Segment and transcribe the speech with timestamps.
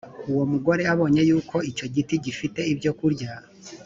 [0.31, 3.31] uwo mugore abonye yuko icyo giti gifite ibyokurya